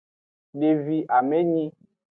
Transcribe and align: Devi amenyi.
Devi 0.59 0.97
amenyi. 1.17 1.65